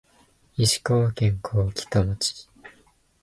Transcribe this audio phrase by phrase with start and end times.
[0.57, 2.47] 石川県川北町